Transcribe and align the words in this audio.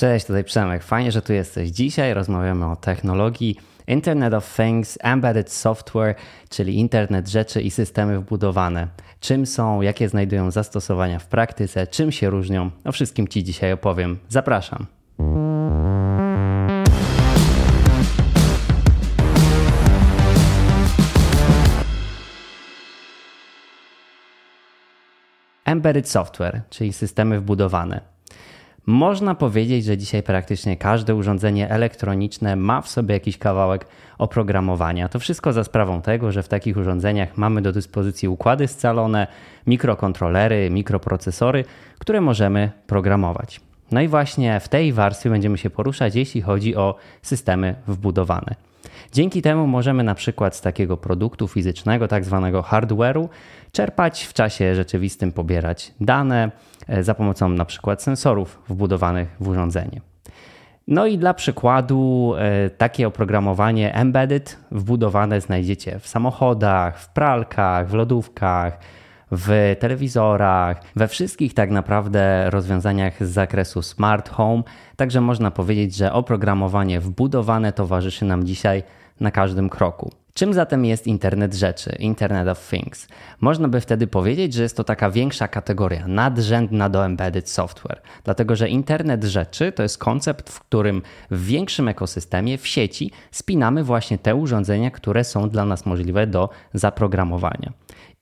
Cześć, 0.00 0.26
tutaj 0.26 0.44
Przemek. 0.44 0.82
Fajnie, 0.82 1.12
że 1.12 1.22
tu 1.22 1.32
jesteś. 1.32 1.70
Dzisiaj 1.70 2.14
rozmawiamy 2.14 2.66
o 2.66 2.76
technologii 2.76 3.56
Internet 3.86 4.34
of 4.34 4.56
Things, 4.56 4.98
Embedded 5.00 5.52
Software, 5.52 6.14
czyli 6.48 6.78
internet 6.78 7.28
rzeczy 7.28 7.62
i 7.62 7.70
systemy 7.70 8.18
wbudowane. 8.18 8.88
Czym 9.20 9.46
są, 9.46 9.80
jakie 9.80 10.08
znajdują 10.08 10.50
zastosowania 10.50 11.18
w 11.18 11.26
praktyce, 11.26 11.86
czym 11.86 12.12
się 12.12 12.30
różnią. 12.30 12.70
O 12.84 12.92
wszystkim 12.92 13.28
Ci 13.28 13.44
dzisiaj 13.44 13.72
opowiem. 13.72 14.18
Zapraszam. 14.28 14.86
Embedded 25.64 26.08
Software, 26.08 26.62
czyli 26.70 26.92
systemy 26.92 27.40
wbudowane. 27.40 28.09
Można 28.90 29.34
powiedzieć, 29.34 29.84
że 29.84 29.98
dzisiaj 29.98 30.22
praktycznie 30.22 30.76
każde 30.76 31.14
urządzenie 31.14 31.70
elektroniczne 31.70 32.56
ma 32.56 32.80
w 32.80 32.88
sobie 32.88 33.14
jakiś 33.14 33.38
kawałek 33.38 33.86
oprogramowania. 34.18 35.08
To 35.08 35.18
wszystko 35.18 35.52
za 35.52 35.64
sprawą 35.64 36.02
tego, 36.02 36.32
że 36.32 36.42
w 36.42 36.48
takich 36.48 36.76
urządzeniach 36.76 37.36
mamy 37.36 37.62
do 37.62 37.72
dyspozycji 37.72 38.28
układy 38.28 38.68
scalone, 38.68 39.26
mikrokontrolery, 39.66 40.70
mikroprocesory, 40.70 41.64
które 41.98 42.20
możemy 42.20 42.70
programować. 42.86 43.60
No 43.92 44.00
i 44.00 44.08
właśnie 44.08 44.60
w 44.60 44.68
tej 44.68 44.92
warstwie 44.92 45.30
będziemy 45.30 45.58
się 45.58 45.70
poruszać, 45.70 46.14
jeśli 46.14 46.42
chodzi 46.42 46.76
o 46.76 46.94
systemy 47.22 47.74
wbudowane. 47.86 48.69
Dzięki 49.12 49.42
temu 49.42 49.66
możemy 49.66 50.02
na 50.02 50.14
przykład 50.14 50.56
z 50.56 50.60
takiego 50.60 50.96
produktu 50.96 51.48
fizycznego, 51.48 52.08
tak 52.08 52.24
zwanego 52.24 52.62
hardware'u, 52.62 53.28
czerpać 53.72 54.24
w 54.24 54.32
czasie 54.32 54.74
rzeczywistym, 54.74 55.32
pobierać 55.32 55.94
dane 56.00 56.50
e, 56.88 57.02
za 57.02 57.14
pomocą 57.14 57.48
na 57.48 57.64
przykład 57.64 58.02
sensorów 58.02 58.62
wbudowanych 58.68 59.36
w 59.40 59.48
urządzenie. 59.48 60.00
No 60.88 61.06
i 61.06 61.18
dla 61.18 61.34
przykładu 61.34 62.32
e, 62.38 62.70
takie 62.70 63.06
oprogramowanie 63.06 63.94
embedded 63.94 64.58
wbudowane 64.70 65.40
znajdziecie 65.40 65.98
w 65.98 66.08
samochodach, 66.08 66.98
w 67.00 67.08
pralkach, 67.08 67.88
w 67.88 67.94
lodówkach, 67.94 68.78
w 69.30 69.76
telewizorach, 69.78 70.80
we 70.96 71.08
wszystkich 71.08 71.54
tak 71.54 71.70
naprawdę 71.70 72.50
rozwiązaniach 72.50 73.26
z 73.26 73.30
zakresu 73.30 73.82
smart 73.82 74.28
home. 74.28 74.62
Także 74.96 75.20
można 75.20 75.50
powiedzieć, 75.50 75.94
że 75.94 76.12
oprogramowanie 76.12 77.00
wbudowane 77.00 77.72
towarzyszy 77.72 78.24
nam 78.24 78.44
dzisiaj 78.44 78.82
na 79.20 79.30
każdym 79.30 79.68
kroku. 79.68 80.10
Czym 80.34 80.54
zatem 80.54 80.84
jest 80.84 81.06
Internet 81.06 81.54
Rzeczy, 81.54 81.96
Internet 81.98 82.48
of 82.48 82.68
Things? 82.68 83.08
Można 83.40 83.68
by 83.68 83.80
wtedy 83.80 84.06
powiedzieć, 84.06 84.54
że 84.54 84.62
jest 84.62 84.76
to 84.76 84.84
taka 84.84 85.10
większa 85.10 85.48
kategoria, 85.48 86.08
nadrzędna 86.08 86.88
do 86.88 87.04
embedded 87.04 87.50
software, 87.50 88.00
dlatego 88.24 88.56
że 88.56 88.68
Internet 88.68 89.24
Rzeczy 89.24 89.72
to 89.72 89.82
jest 89.82 89.98
koncept, 89.98 90.50
w 90.50 90.60
którym 90.60 91.02
w 91.30 91.46
większym 91.46 91.88
ekosystemie, 91.88 92.58
w 92.58 92.66
sieci, 92.66 93.10
spinamy 93.30 93.84
właśnie 93.84 94.18
te 94.18 94.34
urządzenia, 94.34 94.90
które 94.90 95.24
są 95.24 95.48
dla 95.48 95.64
nas 95.64 95.86
możliwe 95.86 96.26
do 96.26 96.48
zaprogramowania. 96.74 97.72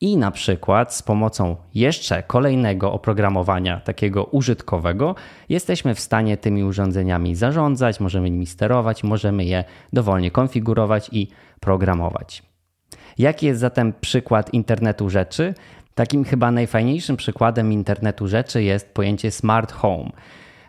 I 0.00 0.16
na 0.16 0.30
przykład 0.30 0.94
z 0.94 1.02
pomocą 1.02 1.56
jeszcze 1.74 2.22
kolejnego 2.22 2.92
oprogramowania, 2.92 3.80
takiego 3.80 4.24
użytkowego, 4.24 5.14
jesteśmy 5.48 5.94
w 5.94 6.00
stanie 6.00 6.36
tymi 6.36 6.64
urządzeniami 6.64 7.34
zarządzać, 7.34 8.00
możemy 8.00 8.30
nimi 8.30 8.46
sterować, 8.46 9.04
możemy 9.04 9.44
je 9.44 9.64
dowolnie 9.92 10.30
konfigurować 10.30 11.08
i 11.12 11.28
programować. 11.60 12.42
Jaki 13.18 13.46
jest 13.46 13.60
zatem 13.60 13.92
przykład 14.00 14.54
internetu 14.54 15.10
rzeczy? 15.10 15.54
Takim 15.94 16.24
chyba 16.24 16.50
najfajniejszym 16.50 17.16
przykładem 17.16 17.72
internetu 17.72 18.28
rzeczy 18.28 18.62
jest 18.62 18.94
pojęcie 18.94 19.30
smart 19.30 19.72
home. 19.72 20.10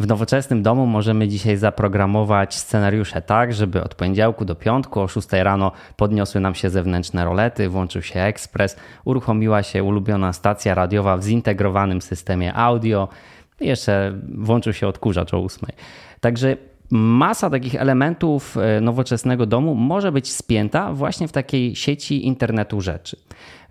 W 0.00 0.06
nowoczesnym 0.06 0.62
domu 0.62 0.86
możemy 0.86 1.28
dzisiaj 1.28 1.56
zaprogramować 1.56 2.54
scenariusze 2.54 3.22
tak, 3.22 3.54
żeby 3.54 3.84
od 3.84 3.94
poniedziałku 3.94 4.44
do 4.44 4.54
piątku 4.54 5.00
o 5.00 5.08
6 5.08 5.28
rano 5.32 5.72
podniosły 5.96 6.40
nam 6.40 6.54
się 6.54 6.70
zewnętrzne 6.70 7.24
rolety, 7.24 7.68
włączył 7.68 8.02
się 8.02 8.20
ekspres, 8.20 8.76
uruchomiła 9.04 9.62
się 9.62 9.84
ulubiona 9.84 10.32
stacja 10.32 10.74
radiowa 10.74 11.16
w 11.16 11.24
zintegrowanym 11.24 12.02
systemie 12.02 12.54
audio 12.54 13.08
jeszcze 13.60 14.12
włączył 14.34 14.72
się 14.72 14.88
odkurzacz 14.88 15.34
o 15.34 15.44
8. 15.44 15.68
Także 16.20 16.56
masa 16.90 17.50
takich 17.50 17.74
elementów 17.74 18.56
e, 18.56 18.80
nowoczesnego 18.80 19.46
domu 19.46 19.74
może 19.74 20.12
być 20.12 20.32
spięta 20.32 20.92
właśnie 20.92 21.28
w 21.28 21.32
takiej 21.32 21.76
sieci 21.76 22.26
internetu 22.26 22.80
rzeczy. 22.80 23.16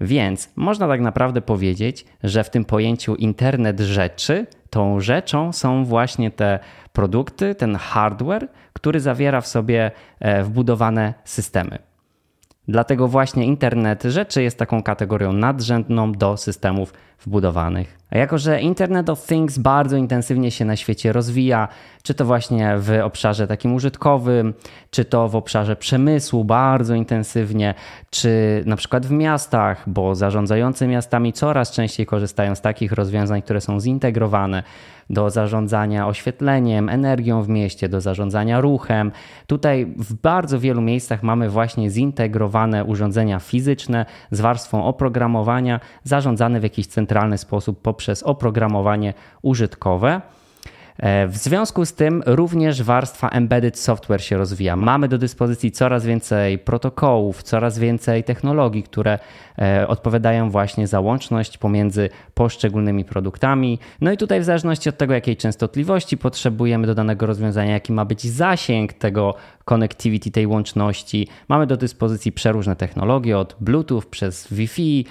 Więc 0.02 0.50
można 0.56 0.88
tak 0.88 1.02
naprawdę 1.02 1.41
powiedzieć, 1.41 2.06
że 2.24 2.44
w 2.44 2.50
tym 2.50 2.66
pojęciu 2.66 3.16
internet 3.16 3.80
rzeczy 3.80 4.47
tą 4.69 5.00
rzeczą 5.00 5.53
są 5.53 5.85
właśnie 5.85 6.31
te 6.31 6.59
produkty, 6.94 7.56
ten 7.56 7.75
hardware, 7.75 8.47
który 8.74 9.00
zawiera 9.00 9.41
w 9.41 9.47
sobie 9.47 9.91
e, 10.19 10.44
wbudowane 10.44 11.13
systemy. 11.24 11.89
Dlatego 12.69 13.07
właśnie 13.07 13.46
internet 13.46 14.03
rzeczy 14.03 14.44
jest 14.44 14.57
taką 14.59 14.84
kategorią 14.84 15.34
nadrzędną 15.34 16.12
do 16.12 16.38
systemów 16.38 16.94
wbudowanych. 17.25 17.97
A 18.12 18.18
jako, 18.18 18.38
że 18.38 18.62
Internet 18.62 19.09
of 19.09 19.25
Things 19.25 19.57
bardzo 19.57 19.97
intensywnie 19.97 20.52
się 20.52 20.66
na 20.66 20.75
świecie 20.75 21.13
rozwija, 21.13 21.68
czy 22.03 22.13
to 22.13 22.25
właśnie 22.25 22.74
w 22.78 23.00
obszarze 23.03 23.47
takim 23.47 23.74
użytkowym, 23.74 24.53
czy 24.91 25.06
to 25.06 25.28
w 25.28 25.35
obszarze 25.35 25.75
przemysłu 25.75 26.44
bardzo 26.44 26.96
intensywnie, 26.96 27.74
czy 28.09 28.63
na 28.66 28.75
przykład 28.75 29.06
w 29.06 29.12
miastach, 29.12 29.84
bo 29.90 30.16
zarządzający 30.16 30.88
miastami 30.88 31.34
coraz 31.34 31.72
częściej 31.72 32.06
korzystają 32.06 32.56
z 32.56 32.62
takich 32.62 32.91
rozwiązań, 32.91 33.41
które 33.41 33.62
są 33.62 33.80
zintegrowane 33.80 34.63
do 35.09 35.30
zarządzania 35.30 36.07
oświetleniem, 36.07 36.90
energią 36.90 37.44
w 37.44 37.50
mieście, 37.50 37.90
do 37.90 38.01
zarządzania 38.01 38.62
ruchem. 38.62 39.12
Tutaj 39.47 39.86
w 39.97 40.13
bardzo 40.13 40.59
wielu 40.59 40.81
miejscach 40.81 41.24
mamy 41.24 41.50
właśnie 41.50 41.90
zintegrowane 41.90 42.59
urządzenia 42.88 43.40
fizyczne 43.40 44.06
z 44.31 44.42
warstwą 44.42 44.86
oprogramowania, 44.86 45.80
zarządzane 46.03 46.59
w 46.59 46.64
jakiś 46.64 46.88
centralny 46.88 47.38
sposób 47.38 47.81
poprzez 47.81 48.24
oprogramowanie 48.24 49.14
użytkowe. 49.42 50.22
E, 51.00 51.28
w 51.28 51.38
związku 51.38 51.86
z 51.86 51.94
tym 51.94 52.24
również 52.26 52.84
warstwa 52.84 53.30
embedded 53.30 53.80
software 53.80 54.22
się 54.22 54.38
rozwija. 54.38 54.76
Mamy 54.76 55.08
do 55.08 55.18
dyspozycji 55.18 55.72
coraz 55.72 56.06
więcej 56.06 56.60
protokołów, 56.60 57.44
coraz 57.44 57.80
więcej 57.80 58.24
technologii, 58.24 58.84
które 58.84 59.20
e, 59.60 59.88
odpowiadają 59.88 60.50
właśnie 60.50 60.88
za 60.88 61.00
łączność 61.00 61.58
pomiędzy 61.58 62.10
poszczególnymi 62.34 63.06
produktami. 63.06 63.80
No 64.02 64.12
i 64.12 64.18
tutaj 64.18 64.42
w 64.42 64.44
zależności 64.44 64.90
od 64.90 64.98
tego, 64.98 65.14
jakiej 65.14 65.38
częstotliwości 65.38 66.18
potrzebujemy 66.18 66.88
do 66.88 66.96
danego 66.96 67.26
rozwiązania, 67.26 67.74
jaki 67.74 67.94
ma 67.94 68.06
być 68.06 68.28
zasięg 68.28 68.94
tego 68.94 69.36
connectivity, 69.66 70.31
tej 70.31 70.48
łączności, 70.48 71.28
mamy 71.48 71.68
do 71.68 71.78
dyspozycji 71.78 72.31
przeróżne 72.31 72.76
technologie 72.76 73.38
od 73.38 73.56
Bluetooth 73.60 74.02
przez 74.12 74.54
Wi-Fi, 74.54 75.06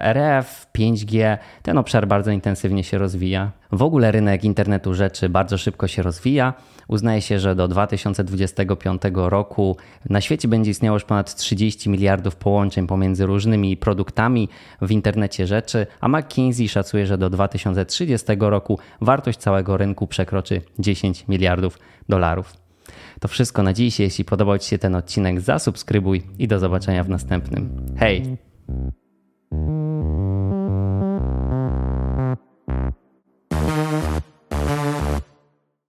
RF, 0.00 0.66
5G. 0.78 1.38
Ten 1.62 1.78
obszar 1.78 2.08
bardzo 2.08 2.30
intensywnie 2.30 2.84
się 2.84 2.98
rozwija. 2.98 3.50
W 3.74 3.82
ogóle 3.82 4.12
rynek 4.12 4.44
internetu 4.44 4.94
rzeczy 4.94 5.28
bardzo 5.28 5.58
szybko 5.58 5.88
się 5.88 6.02
rozwija. 6.02 6.54
Uznaje 6.88 7.22
się, 7.22 7.38
że 7.38 7.54
do 7.54 7.68
2025 7.68 9.02
roku 9.14 9.76
na 10.10 10.20
świecie 10.20 10.48
będzie 10.48 10.70
istniało 10.70 10.96
już 10.96 11.04
ponad 11.04 11.34
30 11.34 11.90
miliardów 11.90 12.36
połączeń 12.36 12.86
pomiędzy 12.86 13.26
różnymi 13.26 13.76
produktami 13.76 14.48
w 14.82 14.90
internecie 14.90 15.46
rzeczy, 15.46 15.86
a 16.00 16.08
McKinsey 16.08 16.68
szacuje, 16.68 17.06
że 17.06 17.18
do 17.18 17.30
2030 17.30 18.26
roku 18.38 18.78
wartość 19.00 19.38
całego 19.38 19.76
rynku 19.76 20.06
przekroczy 20.06 20.62
10 20.78 21.28
miliardów 21.28 21.78
dolarów. 22.08 22.52
To 23.20 23.28
wszystko 23.28 23.62
na 23.62 23.72
dziś. 23.72 24.00
Jeśli 24.00 24.24
podobał 24.24 24.58
Ci 24.58 24.68
się 24.68 24.78
ten 24.78 24.94
odcinek, 24.94 25.40
zasubskrybuj 25.40 26.22
i 26.38 26.48
do 26.48 26.58
zobaczenia 26.58 27.04
w 27.04 27.08
następnym. 27.08 27.86
Hej! 27.98 28.53